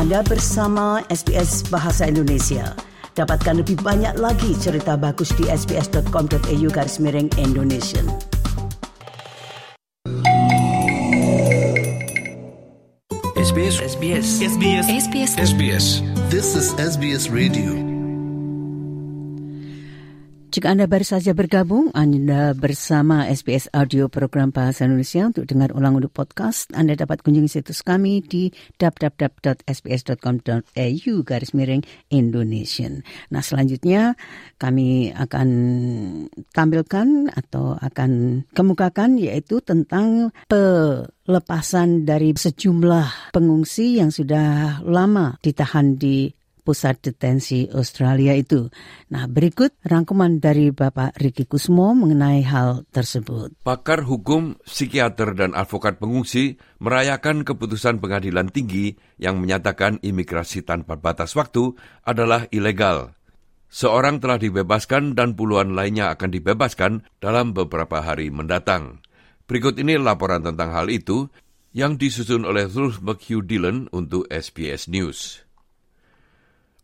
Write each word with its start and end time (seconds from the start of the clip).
Anda 0.00 0.24
bersama 0.24 1.04
SBS 1.12 1.68
Bahasa 1.68 2.08
Indonesia. 2.08 2.72
Dapatkan 3.20 3.60
lebih 3.60 3.84
banyak 3.84 4.16
lagi 4.16 4.56
cerita 4.56 4.96
bagus 4.96 5.28
di 5.36 5.44
sbs.com.au 5.44 6.68
garis 6.72 6.96
miring 6.96 7.28
Indonesia. 7.36 8.00
SBS 13.36 13.76
SBS 13.84 14.26
SBS 14.40 14.86
SBS 14.88 15.32
SBS 15.36 15.86
This 16.32 16.56
is 16.56 16.72
SBS 16.80 17.28
Radio. 17.28 17.89
Jika 20.50 20.74
Anda 20.74 20.90
baru 20.90 21.06
saja 21.06 21.30
bergabung, 21.30 21.94
Anda 21.94 22.58
bersama 22.58 23.22
SBS 23.30 23.70
Audio 23.70 24.10
Program 24.10 24.50
Bahasa 24.50 24.82
Indonesia 24.82 25.22
untuk 25.22 25.46
dengar 25.46 25.70
ulang 25.70 26.02
untuk 26.02 26.10
podcast. 26.10 26.66
Anda 26.74 26.98
dapat 26.98 27.22
kunjungi 27.22 27.46
situs 27.46 27.86
kami 27.86 28.18
di 28.18 28.50
www.sbs.com.au 28.74 31.14
garis 31.22 31.54
miring 31.54 31.86
Indonesian. 32.10 33.06
Nah 33.30 33.46
selanjutnya 33.46 34.18
kami 34.58 35.14
akan 35.14 35.48
tampilkan 36.50 37.30
atau 37.30 37.78
akan 37.78 38.42
kemukakan 38.50 39.22
yaitu 39.22 39.62
tentang 39.62 40.34
pelepasan 40.50 42.02
dari 42.02 42.34
sejumlah 42.34 43.30
pengungsi 43.30 44.02
yang 44.02 44.10
sudah 44.10 44.82
lama 44.82 45.38
ditahan 45.46 45.94
di 45.94 46.39
pusat 46.62 47.00
detensi 47.00 47.66
Australia 47.72 48.36
itu. 48.36 48.70
Nah, 49.10 49.26
berikut 49.26 49.74
rangkuman 49.82 50.38
dari 50.38 50.70
Bapak 50.70 51.18
Riki 51.18 51.48
Kusmo 51.48 51.96
mengenai 51.96 52.44
hal 52.44 52.84
tersebut. 52.92 53.56
Pakar 53.64 54.04
hukum, 54.04 54.60
psikiater, 54.62 55.32
dan 55.34 55.56
advokat 55.56 55.96
pengungsi 55.96 56.60
merayakan 56.78 57.42
keputusan 57.42 57.98
pengadilan 57.98 58.52
tinggi 58.52 58.94
yang 59.16 59.40
menyatakan 59.40 59.98
imigrasi 60.04 60.62
tanpa 60.62 61.00
batas 61.00 61.34
waktu 61.34 61.74
adalah 62.04 62.46
ilegal. 62.54 63.16
Seorang 63.70 64.18
telah 64.18 64.36
dibebaskan 64.36 65.14
dan 65.14 65.38
puluhan 65.38 65.78
lainnya 65.78 66.10
akan 66.10 66.30
dibebaskan 66.34 67.06
dalam 67.22 67.54
beberapa 67.54 68.02
hari 68.02 68.26
mendatang. 68.26 68.98
Berikut 69.46 69.78
ini 69.78 69.94
laporan 69.94 70.42
tentang 70.42 70.74
hal 70.74 70.90
itu 70.90 71.30
yang 71.70 71.94
disusun 71.94 72.42
oleh 72.42 72.66
Ruth 72.66 72.98
McHugh 72.98 73.46
Dillon 73.46 73.86
untuk 73.94 74.26
SBS 74.26 74.90
News. 74.90 75.46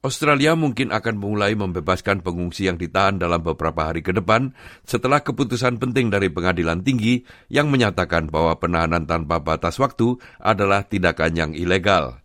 Australia 0.07 0.55
mungkin 0.55 0.95
akan 0.95 1.19
mulai 1.19 1.59
membebaskan 1.59 2.23
pengungsi 2.23 2.71
yang 2.71 2.79
ditahan 2.79 3.19
dalam 3.19 3.43
beberapa 3.43 3.91
hari 3.91 4.07
ke 4.07 4.15
depan 4.15 4.55
setelah 4.87 5.19
keputusan 5.19 5.83
penting 5.83 6.15
dari 6.15 6.31
pengadilan 6.31 6.87
tinggi 6.87 7.27
yang 7.51 7.67
menyatakan 7.75 8.31
bahwa 8.31 8.55
penahanan 8.55 9.03
tanpa 9.03 9.43
batas 9.43 9.83
waktu 9.83 10.15
adalah 10.39 10.87
tindakan 10.87 11.34
yang 11.34 11.53
ilegal. 11.59 12.23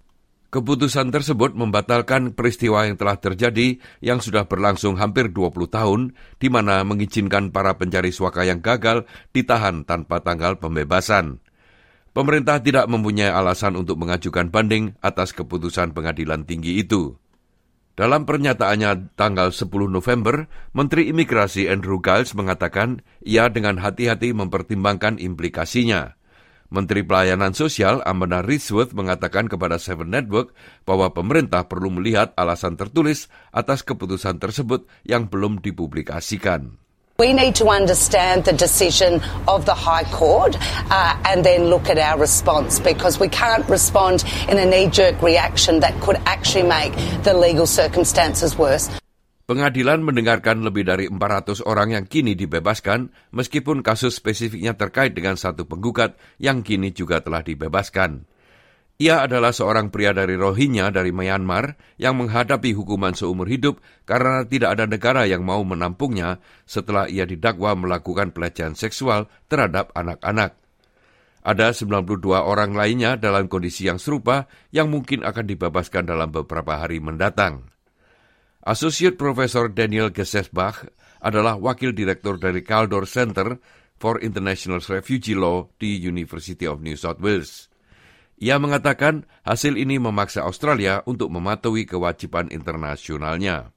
Keputusan 0.53 1.09
tersebut 1.09 1.57
membatalkan 1.57 2.37
peristiwa 2.37 2.85
yang 2.85 3.01
telah 3.01 3.17
terjadi 3.17 3.81
yang 4.03 4.21
sudah 4.21 4.45
berlangsung 4.45 4.99
hampir 5.01 5.33
20 5.33 5.49
tahun, 5.71 6.01
di 6.37 6.51
mana 6.53 6.85
mengizinkan 6.85 7.49
para 7.49 7.79
pencari 7.81 8.13
suaka 8.13 8.45
yang 8.45 8.61
gagal 8.61 9.09
ditahan 9.33 9.87
tanpa 9.87 10.21
tanggal 10.21 10.61
pembebasan. 10.61 11.41
Pemerintah 12.11 12.59
tidak 12.59 12.91
mempunyai 12.91 13.31
alasan 13.31 13.79
untuk 13.79 13.95
mengajukan 13.95 14.51
banding 14.51 14.99
atas 14.99 15.31
keputusan 15.31 15.95
pengadilan 15.95 16.43
tinggi 16.43 16.83
itu. 16.83 17.20
Dalam 18.01 18.25
pernyataannya 18.25 19.13
tanggal 19.13 19.53
10 19.53 19.69
November, 19.85 20.49
Menteri 20.73 21.13
Imigrasi 21.13 21.69
Andrew 21.69 22.01
Giles 22.01 22.33
mengatakan 22.33 23.05
ia 23.21 23.45
dengan 23.53 23.77
hati-hati 23.77 24.33
mempertimbangkan 24.33 25.21
implikasinya. 25.21 26.17
Menteri 26.73 27.05
Pelayanan 27.05 27.53
Sosial 27.53 28.01
Amanda 28.01 28.41
Risworth 28.41 28.97
mengatakan 28.97 29.45
kepada 29.45 29.77
Seven 29.77 30.09
Network 30.09 30.57
bahwa 30.81 31.13
pemerintah 31.13 31.69
perlu 31.69 31.93
melihat 31.93 32.33
alasan 32.41 32.73
tertulis 32.73 33.29
atas 33.53 33.85
keputusan 33.85 34.41
tersebut 34.41 34.89
yang 35.05 35.29
belum 35.29 35.61
dipublikasikan. 35.61 36.81
We 37.19 37.33
need 37.33 37.55
to 37.61 37.69
understand 37.69 38.45
the 38.45 38.53
decision 38.53 39.21
of 39.47 39.65
the 39.65 39.75
High 39.75 40.05
Court 40.09 40.57
uh, 40.89 41.13
and 41.27 41.45
then 41.45 41.67
look 41.67 41.89
at 41.89 41.99
our 41.99 42.17
response 42.17 42.79
because 42.79 43.19
we 43.19 43.27
can't 43.27 43.67
respond 43.69 44.23
in 44.49 44.57
a 44.57 44.65
knee 44.65 44.87
jerk 44.87 45.21
reaction 45.21 45.81
that 45.81 45.93
could 46.01 46.17
actually 46.25 46.65
make 46.65 46.95
the 47.21 47.35
legal 47.35 47.67
circumstances 47.67 48.57
worse. 48.57 48.89
Pengadilan 49.51 49.99
mendengarkan 49.99 50.63
lebih 50.63 50.87
dari 50.87 51.05
400 51.11 51.67
orang 51.67 51.91
yang 51.91 52.05
kini 52.07 52.39
dibebaskan, 52.39 53.11
meskipun 53.35 53.83
kasus 53.83 54.15
spesifiknya 54.15 54.79
terkait 54.79 55.11
dengan 55.11 55.35
satu 55.35 55.67
penggugat 55.67 56.15
yang 56.39 56.63
kini 56.63 56.95
juga 56.95 57.19
telah 57.19 57.43
dibebaskan. 57.43 58.30
Ia 59.01 59.25
adalah 59.25 59.49
seorang 59.49 59.89
pria 59.89 60.13
dari 60.13 60.37
Rohingya 60.37 60.93
dari 60.93 61.09
Myanmar 61.09 61.73
yang 61.97 62.21
menghadapi 62.21 62.69
hukuman 62.77 63.17
seumur 63.17 63.49
hidup 63.49 63.81
karena 64.05 64.45
tidak 64.45 64.77
ada 64.77 64.85
negara 64.85 65.25
yang 65.25 65.41
mau 65.41 65.65
menampungnya 65.65 66.37
setelah 66.69 67.09
ia 67.09 67.25
didakwa 67.25 67.73
melakukan 67.73 68.29
pelecehan 68.29 68.77
seksual 68.77 69.25
terhadap 69.49 69.89
anak-anak. 69.97 70.53
Ada 71.41 71.73
92 71.73 72.21
orang 72.45 72.77
lainnya 72.77 73.17
dalam 73.17 73.49
kondisi 73.49 73.89
yang 73.89 73.97
serupa 73.97 74.45
yang 74.69 74.93
mungkin 74.93 75.25
akan 75.25 75.49
dibebaskan 75.49 76.05
dalam 76.05 76.29
beberapa 76.29 76.85
hari 76.85 77.01
mendatang. 77.01 77.73
Associate 78.61 79.17
Professor 79.17 79.65
Daniel 79.73 80.13
Gesesbach 80.13 80.85
adalah 81.25 81.57
wakil 81.57 81.97
direktur 81.97 82.37
dari 82.37 82.61
Caldor 82.61 83.09
Center 83.09 83.57
for 83.97 84.21
International 84.21 84.77
Refugee 84.77 85.33
Law 85.33 85.73
di 85.81 85.97
University 85.97 86.69
of 86.69 86.85
New 86.85 86.93
South 86.93 87.17
Wales. 87.17 87.70
Ia 88.41 88.57
mengatakan 88.57 89.29
hasil 89.45 89.77
ini 89.77 90.01
memaksa 90.01 90.41
Australia 90.41 91.05
untuk 91.05 91.29
mematuhi 91.29 91.85
kewajiban 91.85 92.49
internasionalnya. 92.49 93.69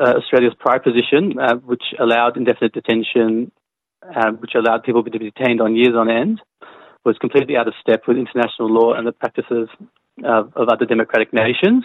Uh, 0.00 0.16
Australia's 0.16 0.56
prior 0.56 0.80
position, 0.80 1.36
uh, 1.36 1.60
which 1.68 1.92
allowed 2.00 2.40
indefinite 2.40 2.72
detention, 2.72 3.52
uh, 4.00 4.32
which 4.40 4.56
allowed 4.56 4.80
people 4.88 5.04
to 5.04 5.12
be 5.12 5.28
detained 5.28 5.60
on 5.60 5.76
years 5.76 5.92
on 5.92 6.08
end, 6.08 6.40
was 7.04 7.20
completely 7.20 7.60
out 7.60 7.68
of 7.68 7.76
step 7.76 8.08
with 8.08 8.16
international 8.16 8.72
law 8.72 8.96
and 8.96 9.04
the 9.04 9.12
practices 9.12 9.68
of 10.24 10.48
other 10.56 10.88
democratic 10.88 11.36
nations. 11.36 11.84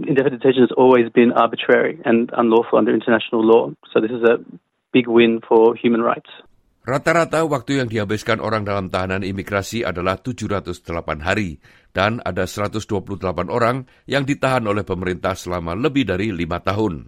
Indefinite 0.00 0.40
detention 0.40 0.64
has 0.64 0.72
always 0.80 1.12
been 1.12 1.32
arbitrary 1.36 2.00
and 2.08 2.32
unlawful 2.32 2.80
under 2.80 2.92
international 2.92 3.44
law. 3.44 3.68
So 3.92 4.00
this 4.00 4.12
is 4.12 4.24
a 4.24 4.40
big 4.96 5.08
win 5.08 5.40
for 5.44 5.76
human 5.76 6.00
rights. 6.00 6.32
Rata-rata 6.90 7.46
waktu 7.46 7.78
yang 7.78 7.86
dihabiskan 7.86 8.42
orang 8.42 8.66
dalam 8.66 8.90
tahanan 8.90 9.22
imigrasi 9.22 9.86
adalah 9.86 10.18
708 10.18 11.22
hari, 11.22 11.62
dan 11.94 12.18
ada 12.26 12.50
128 12.50 13.46
orang 13.46 13.86
yang 14.10 14.26
ditahan 14.26 14.66
oleh 14.66 14.82
pemerintah 14.82 15.38
selama 15.38 15.78
lebih 15.78 16.10
dari 16.10 16.34
lima 16.34 16.58
tahun. 16.58 17.06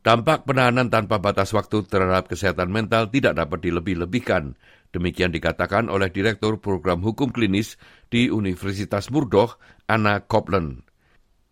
Dampak 0.00 0.48
penahanan 0.48 0.88
tanpa 0.88 1.20
batas 1.20 1.52
waktu 1.52 1.84
terhadap 1.84 2.32
kesehatan 2.32 2.72
mental 2.72 3.12
tidak 3.12 3.36
dapat 3.36 3.60
dilebih-lebihkan, 3.60 4.56
demikian 4.88 5.36
dikatakan 5.36 5.92
oleh 5.92 6.08
Direktur 6.08 6.56
Program 6.56 7.04
Hukum 7.04 7.28
Klinis 7.28 7.76
di 8.08 8.32
Universitas 8.32 9.12
Murdoch, 9.12 9.60
Anna 9.84 10.24
Copland. 10.24 10.80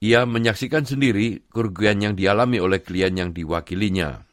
Ia 0.01 0.25
menyaksikan 0.25 0.89
sendiri 0.89 1.45
kerugian 1.53 2.01
yang 2.01 2.17
dialami 2.17 2.65
oleh 2.65 2.81
klien 2.81 3.13
yang 3.13 3.37
diwakilinya. 3.37 4.26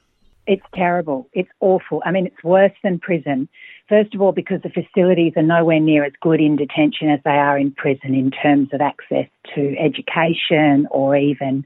It's 0.46 0.66
terrible. 0.76 1.30
It's 1.34 1.50
awful. 1.62 2.02
I 2.06 2.12
mean, 2.12 2.28
it's 2.28 2.44
worse 2.44 2.74
than 2.84 3.00
prison. 3.00 3.48
First 3.89 4.16
of 4.16 4.21
all, 4.21 4.31
because 4.31 4.61
the 4.61 4.69
facilities 4.69 5.33
are 5.35 5.44
nowhere 5.44 5.79
near 5.79 6.05
as 6.05 6.13
good 6.21 6.39
in 6.39 6.55
detention 6.55 7.09
as 7.09 7.19
they 7.25 7.31
are 7.31 7.57
in 7.57 7.71
prison 7.73 8.16
in 8.16 8.31
terms 8.31 8.69
of 8.71 8.79
access 8.79 9.27
to 9.55 9.75
education 9.77 10.88
or 10.89 11.17
even 11.17 11.66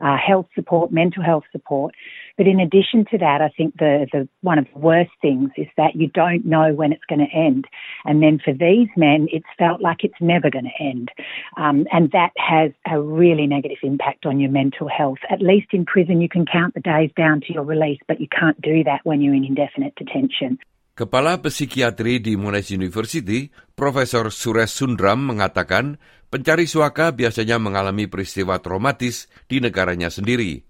uh, 0.00 0.16
health 0.16 0.46
support, 0.54 0.90
mental 0.90 1.22
health 1.22 1.44
support. 1.52 1.94
But 2.38 2.46
in 2.46 2.58
addition 2.58 3.04
to 3.10 3.18
that, 3.18 3.42
I 3.42 3.50
think 3.54 3.76
the, 3.78 4.06
the 4.12 4.28
one 4.40 4.58
of 4.58 4.66
the 4.72 4.78
worst 4.78 5.10
things 5.20 5.50
is 5.58 5.66
that 5.76 5.94
you 5.94 6.06
don't 6.06 6.46
know 6.46 6.72
when 6.72 6.92
it's 6.92 7.04
going 7.08 7.18
to 7.18 7.36
end. 7.36 7.66
And 8.04 8.22
then 8.22 8.40
for 8.42 8.54
these 8.54 8.88
men, 8.96 9.28
it's 9.30 9.44
felt 9.58 9.82
like 9.82 10.04
it's 10.04 10.20
never 10.20 10.48
going 10.48 10.66
to 10.66 10.82
end. 10.82 11.10
Um, 11.56 11.86
and 11.92 12.10
that 12.12 12.30
has 12.36 12.70
a 12.90 13.00
really 13.00 13.46
negative 13.46 13.78
impact 13.82 14.24
on 14.24 14.40
your 14.40 14.50
mental 14.50 14.88
health. 14.88 15.18
At 15.30 15.42
least 15.42 15.68
in 15.72 15.84
prison, 15.84 16.20
you 16.22 16.28
can 16.28 16.46
count 16.46 16.74
the 16.74 16.80
days 16.80 17.10
down 17.16 17.40
to 17.42 17.52
your 17.52 17.64
release, 17.64 18.00
but 18.06 18.20
you 18.20 18.28
can't 18.28 18.60
do 18.62 18.84
that 18.84 19.00
when 19.04 19.20
you're 19.20 19.34
in 19.34 19.44
indefinite 19.44 19.96
detention. 19.96 20.58
Kepala 20.98 21.38
Psikiatri 21.38 22.18
di 22.18 22.34
Monash 22.34 22.74
University, 22.74 23.54
Profesor 23.78 24.34
Suresh 24.34 24.82
Sundram 24.82 25.30
mengatakan 25.30 25.94
pencari 26.26 26.66
suaka 26.66 27.14
biasanya 27.14 27.54
mengalami 27.62 28.10
peristiwa 28.10 28.58
traumatis 28.58 29.30
di 29.46 29.62
negaranya 29.62 30.10
sendiri. 30.10 30.66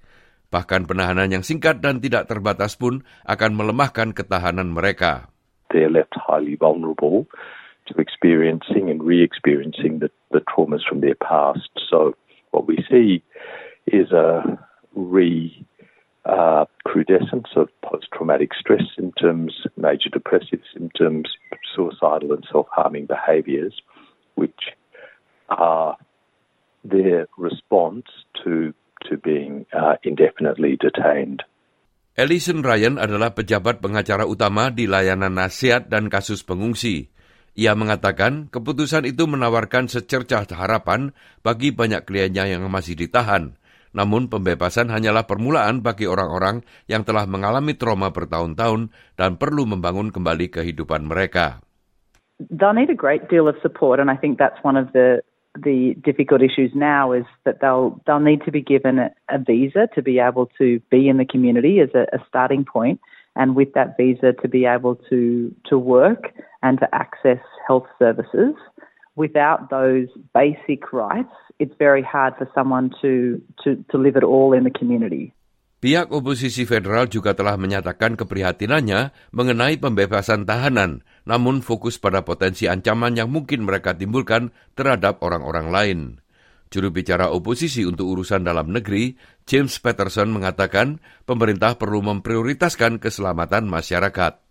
Bahkan 0.53 0.85
penahanan 0.85 1.33
yang 1.33 1.41
singkat 1.41 1.81
dan 1.81 2.05
tidak 2.05 2.29
terbatas 2.29 2.77
pun 2.77 3.09
akan 3.25 3.57
melemahkan 3.57 4.13
ketahanan 4.13 4.69
mereka. 4.69 5.33
They're 5.73 5.89
left 5.89 6.13
highly 6.13 6.61
vulnerable 6.61 7.25
to 7.89 7.97
experiencing 7.97 8.93
and 8.93 9.01
re-experiencing 9.01 10.05
the, 10.05 10.13
the 10.29 10.45
traumas 10.45 10.85
from 10.85 11.01
their 11.01 11.17
past. 11.17 11.73
So 11.89 12.13
what 12.53 12.69
we 12.69 12.85
see 12.85 13.25
is 13.89 14.13
a 14.13 14.45
re 14.93 15.57
uh, 16.29 16.65
crudescence 16.85 17.49
of 17.57 17.69
post-traumatic 17.83 18.53
stress 18.55 18.85
symptoms, 18.95 19.53
major 19.77 20.13
depressive 20.13 20.61
symptoms, 20.73 21.25
suicidal 21.75 22.33
and 22.37 22.45
self-harming 22.53 23.07
behaviours, 23.07 23.75
which 24.37 24.77
are 25.49 25.97
their 26.85 27.27
response 27.41 28.07
to 28.45 28.77
to 29.07 29.17
being 29.17 29.65
uh, 29.73 29.95
indefinitely 30.03 30.77
detained. 30.77 31.47
Ellison 32.19 32.67
Ryan 32.67 32.99
adalah 32.99 33.31
pejabat 33.31 33.79
pengacara 33.79 34.27
utama 34.27 34.75
di 34.75 34.91
layanan 34.91 35.39
nasihat 35.39 35.87
dan 35.87 36.11
kasus 36.11 36.43
pengungsi. 36.43 37.15
Ia 37.55 37.79
mengatakan 37.79 38.51
keputusan 38.51 39.07
itu 39.07 39.31
menawarkan 39.31 39.87
secercah 39.87 40.43
harapan 40.51 41.15
bagi 41.47 41.71
banyak 41.71 42.03
kliennya 42.07 42.59
yang 42.59 42.67
masih 42.67 42.99
ditahan. 42.99 43.55
Namun 43.99 44.31
pembebasan 44.31 44.95
hanyalah 44.95 45.27
permulaan 45.27 45.83
bagi 45.83 46.07
orang-orang 46.07 46.63
yang 46.87 47.03
telah 47.03 47.27
mengalami 47.27 47.75
trauma 47.75 48.15
bertahun-tahun 48.15 48.95
dan 49.19 49.35
perlu 49.35 49.67
membangun 49.67 50.15
kembali 50.15 50.55
kehidupan 50.55 51.03
mereka. 51.03 51.59
They'll 52.39 52.79
need 52.79 52.95
a 52.95 52.95
great 52.95 53.27
deal 53.27 53.51
of 53.51 53.59
support 53.59 53.99
and 53.99 54.07
I 54.07 54.15
think 54.15 54.39
that's 54.39 54.63
one 54.63 54.79
of 54.79 54.95
the 54.95 55.27
the 55.63 55.95
difficult 56.05 56.43
issues 56.43 56.71
now 56.75 57.11
is 57.11 57.25
that 57.45 57.61
they'll 57.61 58.01
they'll 58.07 58.23
need 58.23 58.43
to 58.45 58.53
be 58.53 58.63
given 58.63 58.99
a, 58.99 59.11
a 59.29 59.39
visa 59.39 59.89
to 59.95 60.03
be 60.03 60.19
able 60.19 60.47
to 60.59 60.79
be 60.91 61.09
in 61.09 61.17
the 61.17 61.25
community 61.25 61.81
as 61.81 61.91
a, 61.95 62.07
a 62.15 62.23
starting 62.29 62.65
point, 62.65 63.01
and 63.35 63.57
with 63.57 63.73
that 63.75 63.97
visa 63.97 64.33
to 64.43 64.49
be 64.49 64.67
able 64.67 64.95
to 65.11 65.55
to 65.67 65.79
work 65.79 66.31
and 66.63 66.79
to 66.79 66.87
access 66.95 67.43
health 67.67 67.87
services. 67.99 68.55
Without 69.17 69.71
those 69.71 70.07
basic 70.33 70.93
rights, 70.93 71.35
very 71.79 72.07
hard 72.07 72.39
for 72.39 72.47
someone 72.55 72.95
to 73.03 73.43
to, 73.67 73.83
to 73.91 73.99
live 73.99 74.15
at 74.15 74.23
all 74.23 74.55
in 74.55 74.63
the 74.63 74.73
community. 74.73 75.35
Pihak 75.79 76.11
oposisi 76.11 76.67
federal 76.67 77.07
juga 77.07 77.39
telah 77.39 77.55
menyatakan 77.55 78.19
keprihatinannya 78.19 79.15
mengenai 79.31 79.79
pembebasan 79.79 80.43
tahanan, 80.43 81.07
namun 81.23 81.63
fokus 81.63 82.03
pada 82.03 82.27
potensi 82.27 82.67
ancaman 82.67 83.15
yang 83.15 83.31
mungkin 83.31 83.63
mereka 83.63 83.95
timbulkan 83.95 84.51
terhadap 84.75 85.23
orang-orang 85.23 85.71
lain. 85.71 85.99
Juru 86.75 86.91
bicara 86.91 87.31
oposisi 87.31 87.87
untuk 87.87 88.11
urusan 88.11 88.43
dalam 88.43 88.75
negeri, 88.75 89.15
James 89.47 89.79
Patterson 89.79 90.35
mengatakan 90.35 90.99
pemerintah 91.25 91.79
perlu 91.79 92.03
memprioritaskan 92.03 92.99
keselamatan 92.99 93.71
masyarakat. 93.71 94.48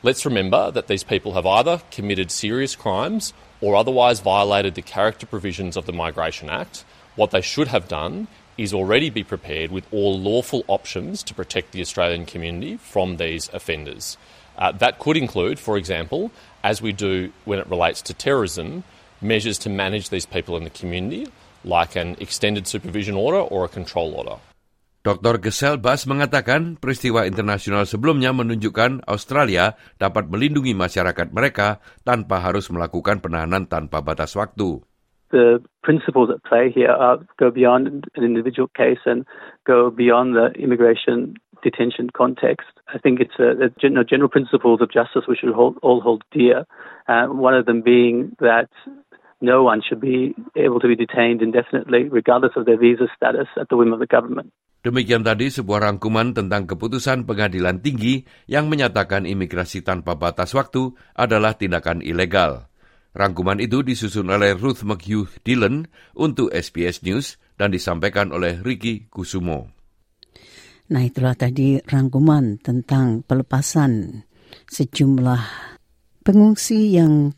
Let's 0.00 0.24
remember 0.24 0.70
that 0.70 0.86
these 0.86 1.02
people 1.02 1.32
have 1.32 1.44
either 1.44 1.82
committed 1.90 2.30
serious 2.30 2.76
crimes 2.76 3.32
or 3.60 3.74
otherwise 3.74 4.20
violated 4.20 4.76
the 4.76 4.82
character 4.82 5.26
provisions 5.26 5.76
of 5.76 5.86
the 5.86 5.92
Migration 5.92 6.48
Act. 6.48 6.84
What 7.16 7.32
they 7.32 7.40
should 7.40 7.66
have 7.68 7.88
done 7.88 8.28
is 8.56 8.72
already 8.72 9.10
be 9.10 9.24
prepared 9.24 9.72
with 9.72 9.92
all 9.92 10.16
lawful 10.16 10.64
options 10.68 11.24
to 11.24 11.34
protect 11.34 11.72
the 11.72 11.80
Australian 11.80 12.26
community 12.26 12.76
from 12.76 13.16
these 13.16 13.50
offenders. 13.52 14.16
Uh, 14.56 14.70
that 14.70 15.00
could 15.00 15.16
include, 15.16 15.58
for 15.58 15.76
example, 15.76 16.30
as 16.62 16.80
we 16.80 16.92
do 16.92 17.32
when 17.44 17.58
it 17.58 17.66
relates 17.66 18.00
to 18.02 18.14
terrorism, 18.14 18.84
measures 19.20 19.58
to 19.58 19.68
manage 19.68 20.10
these 20.10 20.26
people 20.26 20.56
in 20.56 20.62
the 20.62 20.70
community, 20.70 21.26
like 21.64 21.96
an 21.96 22.16
extended 22.20 22.68
supervision 22.68 23.16
order 23.16 23.40
or 23.40 23.64
a 23.64 23.68
control 23.68 24.14
order. 24.14 24.36
Dr. 25.06 25.38
Gesell 25.40 25.78
Bas 25.78 26.04
mengatakan 26.10 26.76
peristiwa 26.76 27.24
internasional 27.24 27.86
sebelumnya 27.86 28.34
menunjukkan 28.34 29.06
Australia 29.06 29.78
dapat 29.96 30.26
melindungi 30.28 30.74
masyarakat 30.74 31.30
mereka 31.30 31.78
tanpa 32.02 32.42
harus 32.42 32.68
melakukan 32.68 33.22
penahanan 33.22 33.70
tanpa 33.70 34.02
batas 34.02 34.34
waktu. 34.34 34.82
the 35.30 35.62
principles 35.82 36.30
at 36.30 36.42
play 36.44 36.70
here 36.74 36.90
are, 36.90 37.18
go 37.38 37.50
beyond 37.50 37.86
an 37.86 38.24
individual 38.24 38.68
case 38.76 38.98
and 39.04 39.26
go 39.66 39.90
beyond 39.90 40.34
the 40.34 40.48
immigration 40.58 41.34
detention 41.62 42.08
context. 42.16 42.68
I 42.92 42.98
think 42.98 43.20
it's 43.20 43.38
a, 43.38 43.66
a 43.66 43.68
general, 43.80 44.04
general 44.04 44.28
principles 44.28 44.80
of 44.80 44.90
justice 44.90 45.24
we 45.28 45.36
should 45.36 45.52
hold, 45.54 45.76
all 45.82 46.00
hold 46.00 46.22
dear. 46.32 46.64
Uh, 47.08 47.26
one 47.26 47.54
of 47.54 47.66
them 47.66 47.82
being 47.82 48.36
that 48.40 48.68
no 49.40 49.62
one 49.62 49.82
should 49.86 50.00
be 50.00 50.34
able 50.56 50.80
to 50.80 50.88
be 50.88 50.96
detained 50.96 51.42
indefinitely, 51.42 52.08
regardless 52.08 52.52
of 52.56 52.66
their 52.66 52.78
visa 52.78 53.06
status, 53.16 53.46
at 53.60 53.68
the 53.68 53.76
whim 53.76 53.92
of 53.92 54.00
the 54.00 54.06
government. 54.06 54.52
Demikian 54.78 55.26
tadi 55.26 55.50
sebuah 55.50 55.90
rangkuman 55.90 56.38
tentang 56.38 56.70
keputusan 56.70 57.26
pengadilan 57.26 57.82
tinggi 57.82 58.22
yang 58.46 58.70
menyatakan 58.70 59.26
imigrasi 59.26 59.82
tanpa 59.82 60.14
batas 60.14 60.54
waktu 60.54 60.94
adalah 61.18 61.58
tindakan 61.58 61.98
ilegal. 61.98 62.70
Rangkuman 63.10 63.58
itu 63.58 63.82
disusun 63.82 64.30
oleh 64.30 64.54
Ruth 64.54 64.86
McHugh 64.86 65.42
Dillon 65.42 65.90
untuk 66.14 66.54
SBS 66.54 67.02
News 67.02 67.42
dan 67.58 67.74
disampaikan 67.74 68.30
oleh 68.30 68.62
Ricky 68.62 69.10
Kusumo. 69.10 69.74
Nah 70.88 71.02
itulah 71.02 71.34
tadi 71.34 71.82
rangkuman 71.82 72.62
tentang 72.62 73.26
pelepasan 73.26 74.22
sejumlah 74.70 75.42
pengungsi 76.22 76.94
yang 76.94 77.34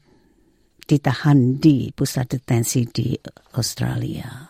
ditahan 0.85 1.57
di 1.57 1.89
pusat 1.97 2.37
detensi 2.37 2.85
di 2.85 3.17
Australia. 3.57 4.50